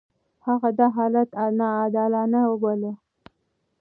هغه 0.47 0.69
دا 0.79 0.87
حالت 0.95 1.29
ناعادلانه 1.59 2.39
وباله. 2.51 2.93